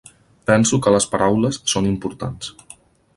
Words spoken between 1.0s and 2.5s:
paraules són important.